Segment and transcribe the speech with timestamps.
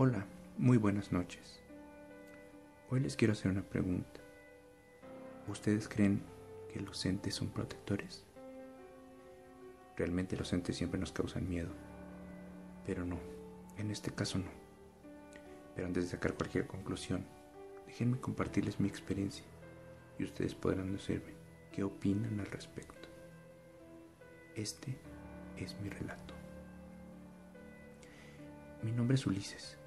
[0.00, 0.24] Hola,
[0.58, 1.58] muy buenas noches.
[2.88, 4.20] Hoy les quiero hacer una pregunta.
[5.48, 6.22] ¿Ustedes creen
[6.72, 8.24] que los entes son protectores?
[9.96, 11.70] Realmente los entes siempre nos causan miedo,
[12.86, 13.18] pero no,
[13.76, 14.52] en este caso no.
[15.74, 17.26] Pero antes de sacar cualquier conclusión,
[17.88, 19.46] déjenme compartirles mi experiencia
[20.16, 21.34] y ustedes podrán decirme
[21.72, 23.08] qué opinan al respecto.
[24.54, 24.96] Este
[25.56, 26.34] es mi relato.
[28.84, 29.77] Mi nombre es Ulises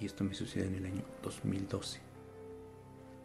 [0.00, 2.00] y esto me sucede en el año 2012.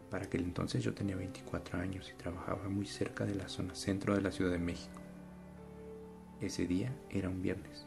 [0.09, 4.15] Para aquel entonces yo tenía 24 años y trabajaba muy cerca de la zona centro
[4.15, 5.01] de la Ciudad de México.
[6.39, 7.85] Ese día era un viernes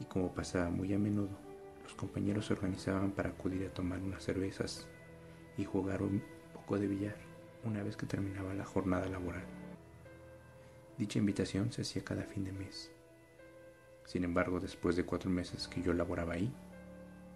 [0.00, 1.36] y como pasaba muy a menudo,
[1.82, 4.86] los compañeros se organizaban para acudir a tomar unas cervezas
[5.56, 6.22] y jugar un
[6.54, 7.16] poco de billar
[7.64, 9.44] una vez que terminaba la jornada laboral.
[10.96, 12.90] Dicha invitación se hacía cada fin de mes.
[14.04, 16.52] Sin embargo, después de cuatro meses que yo laboraba ahí,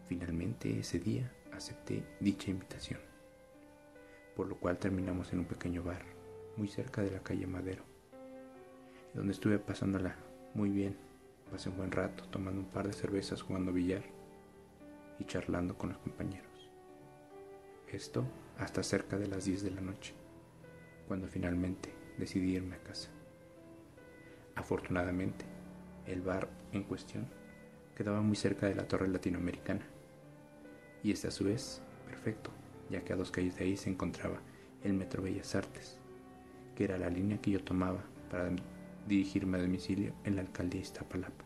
[0.09, 3.01] Finalmente ese día acepté dicha invitación,
[4.37, 6.05] por lo cual terminamos en un pequeño bar
[6.57, 7.85] muy cerca de la calle Madero,
[9.15, 10.17] donde estuve pasándola
[10.55, 10.97] muy bien.
[11.51, 14.03] Pasé un buen rato tomando un par de cervezas jugando billar
[15.19, 16.71] y charlando con los compañeros.
[17.89, 18.25] Esto
[18.59, 20.15] hasta cerca de las 10 de la noche,
[21.07, 23.11] cuando finalmente decidí irme a casa.
[24.55, 25.45] Afortunadamente,
[26.07, 27.29] el bar en cuestión
[28.03, 29.87] quedaba muy cerca de la torre latinoamericana
[31.05, 32.51] y este a su vez perfecto,
[32.91, 34.41] ya que a dos calles de ahí se encontraba
[34.83, 36.01] el Metro Bellas Artes,
[36.75, 38.51] que era la línea que yo tomaba para
[39.07, 41.45] dirigirme a domicilio en la alcaldía Iztapalapa,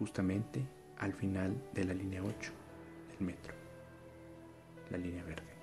[0.00, 0.66] justamente
[0.98, 2.52] al final de la línea 8
[3.12, 3.54] del metro,
[4.90, 5.54] la línea verde.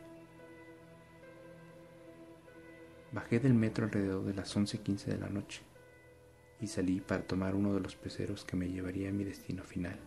[3.11, 5.72] Bajé del metro alrededor de las 11:15 de la noche
[6.63, 9.99] y salí para tomar uno de los peceros que me llevaría a mi destino final.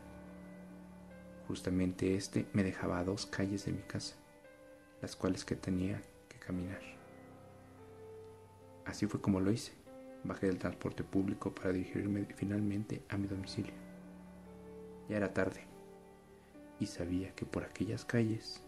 [1.47, 4.17] Justamente este me dejaba a dos calles de mi casa,
[5.03, 6.01] las cuales que tenía
[6.31, 6.81] que caminar.
[8.87, 9.73] Así fue como lo hice.
[10.25, 13.75] Bajé del transporte público para dirigirme finalmente a mi domicilio.
[15.11, 15.61] Ya era tarde
[16.81, 18.63] y sabía que por aquellas calles,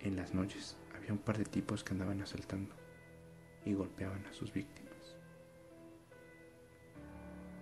[0.00, 2.74] en las noches, había un par de tipos que andaban asaltando
[3.66, 4.95] y golpeaban a sus víctimas.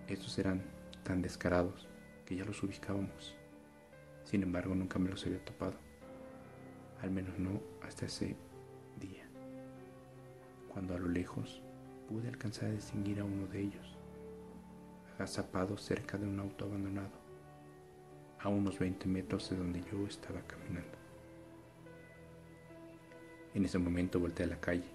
[0.07, 0.61] Estos eran
[1.03, 1.87] tan descarados
[2.25, 3.35] que ya los ubicábamos
[4.25, 5.75] sin embargo, nunca me los había topado.
[7.01, 8.35] Al menos no hasta ese
[8.99, 9.23] día.
[10.67, 11.61] Cuando a lo lejos
[12.09, 13.95] pude alcanzar a distinguir a uno de ellos,
[15.15, 17.13] agazapado cerca de un auto abandonado,
[18.39, 20.97] a unos 20 metros de donde yo estaba caminando.
[23.53, 24.89] En ese momento volteé a la calle,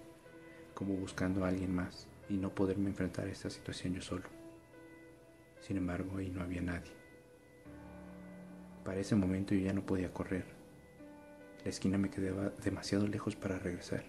[0.73, 4.40] como buscando a alguien más y no poderme enfrentar a esta situación yo solo.
[5.61, 6.91] Sin embargo, ahí no había nadie.
[8.83, 10.45] Para ese momento yo ya no podía correr.
[11.63, 14.03] La esquina me quedaba demasiado lejos para regresar.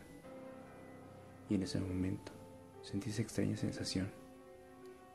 [1.51, 2.33] Y en ese momento
[2.81, 4.11] sentí esa extraña sensación,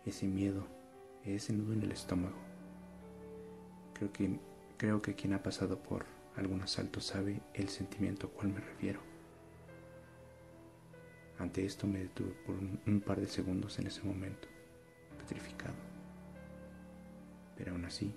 [0.06, 0.68] ese miedo,
[1.24, 2.38] ese nudo en el estómago.
[3.96, 4.40] Creo que,
[4.78, 6.06] creo que quien ha pasado por
[6.36, 9.00] algún asalto sabe el sentimiento a cual me refiero.
[11.40, 14.48] Ante esto me detuve por un par de segundos en ese momento,
[15.18, 15.87] petrificado.
[17.58, 18.14] Pero aún así,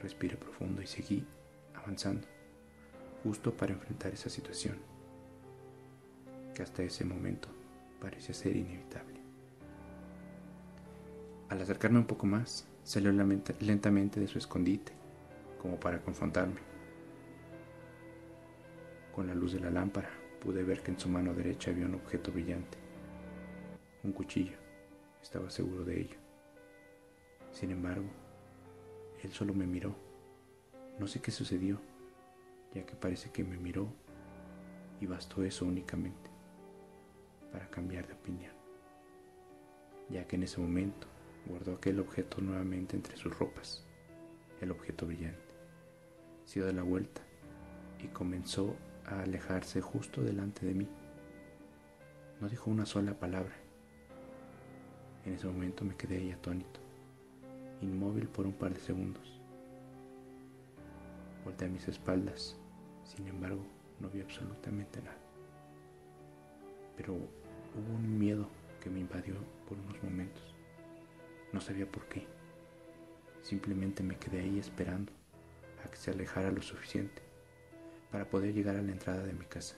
[0.00, 1.24] respiré profundo y seguí
[1.74, 2.26] avanzando,
[3.22, 4.76] justo para enfrentar esa situación,
[6.54, 7.48] que hasta ese momento
[8.00, 9.20] parecía ser inevitable.
[11.48, 14.92] Al acercarme un poco más, salió lentamente de su escondite,
[15.60, 16.60] como para confrontarme.
[19.14, 21.94] Con la luz de la lámpara pude ver que en su mano derecha había un
[21.94, 22.78] objeto brillante,
[24.02, 24.56] un cuchillo,
[25.22, 26.16] estaba seguro de ello.
[27.52, 28.08] Sin embargo,
[29.22, 29.94] él solo me miró.
[30.98, 31.80] No sé qué sucedió,
[32.74, 33.88] ya que parece que me miró
[35.00, 36.30] y bastó eso únicamente
[37.50, 38.52] para cambiar de opinión,
[40.08, 41.06] ya que en ese momento
[41.46, 43.84] guardó aquel objeto nuevamente entre sus ropas,
[44.60, 45.40] el objeto brillante.
[46.44, 47.20] Se dio de la vuelta
[48.02, 48.76] y comenzó
[49.06, 50.88] a alejarse justo delante de mí.
[52.40, 53.54] No dijo una sola palabra.
[55.24, 56.80] En ese momento me quedé ahí atónito
[57.82, 59.40] inmóvil por un par de segundos.
[61.44, 62.56] Volté a mis espaldas,
[63.04, 63.64] sin embargo,
[64.00, 65.18] no vi absolutamente nada.
[66.96, 68.48] Pero hubo un miedo
[68.80, 69.34] que me invadió
[69.68, 70.54] por unos momentos.
[71.52, 72.26] No sabía por qué.
[73.42, 75.12] Simplemente me quedé ahí esperando
[75.84, 77.22] a que se alejara lo suficiente
[78.10, 79.76] para poder llegar a la entrada de mi casa,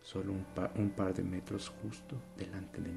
[0.00, 0.46] solo un,
[0.76, 2.93] un par de metros justo delante de mí.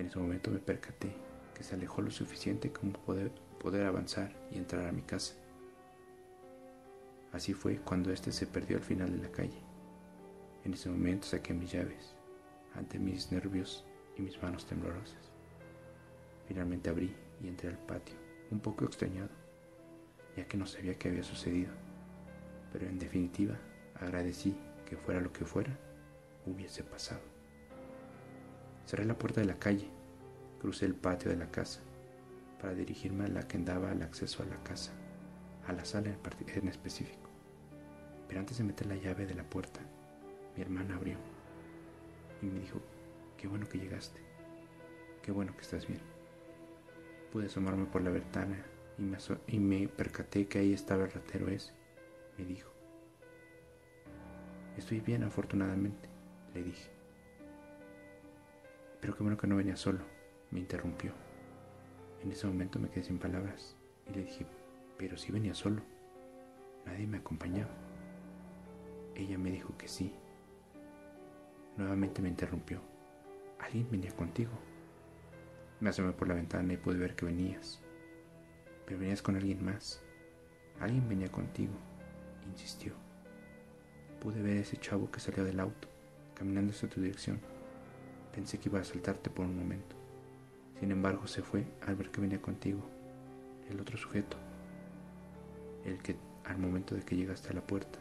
[0.00, 1.12] En ese momento me percaté
[1.54, 3.30] que se alejó lo suficiente como poder,
[3.60, 5.34] poder avanzar y entrar a mi casa.
[7.32, 9.62] Así fue cuando éste se perdió al final de la calle.
[10.64, 12.16] En ese momento saqué mis llaves,
[12.74, 13.84] ante mis nervios
[14.16, 15.30] y mis manos temblorosas.
[16.48, 18.16] Finalmente abrí y entré al patio,
[18.50, 19.28] un poco extrañado,
[20.34, 21.72] ya que no sabía qué había sucedido,
[22.72, 23.58] pero en definitiva
[23.96, 24.56] agradecí
[24.86, 25.78] que fuera lo que fuera,
[26.46, 27.39] hubiese pasado.
[28.86, 29.88] Cerré la puerta de la calle,
[30.60, 31.80] crucé el patio de la casa
[32.60, 34.92] para dirigirme a la que daba al acceso a la casa,
[35.66, 36.10] a la sala
[36.54, 37.30] en, específico.
[38.28, 39.80] Pero antes de meter la llave de la puerta,
[40.54, 41.16] mi hermana abrió
[42.42, 42.80] y me dijo,
[43.36, 44.20] qué bueno que llegaste,
[45.22, 46.00] qué bueno que estás bien.
[47.32, 48.62] Pude asomarme por la ventana
[48.98, 51.72] y me, y me percaté que ahí estaba el ratero ese.
[52.36, 52.70] Me dijo,
[54.76, 56.08] estoy bien afortunadamente,
[56.54, 56.99] le dije.
[59.00, 60.00] Pero qué bueno que no venía solo,
[60.50, 61.12] me interrumpió.
[62.22, 63.76] En ese momento me quedé sin palabras
[64.06, 64.46] y le dije,
[64.98, 65.82] pero si venía solo,
[66.84, 67.70] nadie me acompañaba.
[69.14, 70.14] Ella me dijo que sí.
[71.76, 72.80] Nuevamente me interrumpió.
[73.58, 74.52] Alguien venía contigo.
[75.80, 77.80] Me asomé por la ventana y pude ver que venías.
[78.84, 80.02] Pero venías con alguien más.
[80.80, 81.72] Alguien venía contigo,
[82.50, 82.94] insistió.
[84.20, 85.88] Pude ver a ese chavo que salió del auto,
[86.34, 87.40] caminando hacia tu dirección.
[88.34, 89.96] Pensé que iba a saltarte por un momento.
[90.78, 92.80] Sin embargo, se fue al ver que venía contigo,
[93.68, 94.36] el otro sujeto,
[95.84, 97.98] el que al momento de que llegaste a la puerta,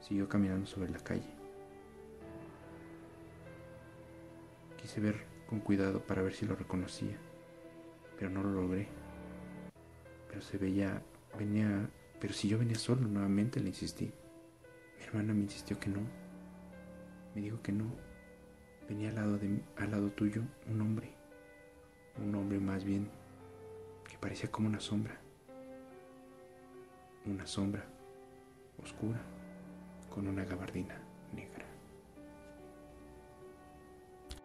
[0.00, 1.28] siguió caminando sobre la calle.
[4.80, 7.16] Quise ver con cuidado para ver si lo reconocía,
[8.18, 8.88] pero no lo logré.
[10.28, 11.02] Pero se veía,
[11.38, 11.88] venía,
[12.20, 14.12] pero si yo venía solo, nuevamente le insistí.
[14.98, 16.00] Mi hermana me insistió que no.
[17.34, 18.13] Me dijo que no.
[18.88, 21.14] Venía al lado, de, al lado tuyo un hombre
[22.22, 23.08] un hombre más bien
[24.08, 25.18] que parecía como una sombra,
[27.26, 27.84] una sombra
[28.82, 29.20] oscura
[30.10, 30.96] con una gabardina
[31.34, 31.63] negra.